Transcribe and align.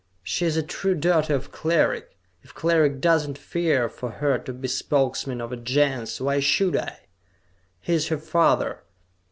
"She 0.23 0.47
is 0.47 0.57
a 0.57 0.63
true 0.63 0.95
daughter 0.95 1.35
of 1.35 1.51
Cleric! 1.51 2.17
If 2.41 2.55
Cleric 2.55 3.01
does 3.01 3.27
not 3.27 3.37
fear 3.37 3.87
for 3.87 4.09
her 4.09 4.39
to 4.39 4.51
be 4.51 4.67
Spokesman 4.67 5.39
of 5.39 5.51
a 5.51 5.57
Gens, 5.57 6.19
why 6.19 6.39
should 6.39 6.75
I? 6.75 7.01
He 7.81 7.93
is 7.93 8.07
her 8.07 8.17
father. 8.17 8.81